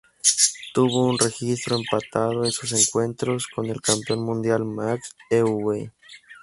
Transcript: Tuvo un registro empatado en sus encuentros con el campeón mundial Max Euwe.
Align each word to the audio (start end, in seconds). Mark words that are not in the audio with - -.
Tuvo 0.73 1.05
un 1.05 1.19
registro 1.19 1.75
empatado 1.75 2.43
en 2.43 2.51
sus 2.51 2.71
encuentros 2.73 3.45
con 3.45 3.67
el 3.67 3.79
campeón 3.83 4.23
mundial 4.25 4.65
Max 4.65 5.15
Euwe. 5.29 5.91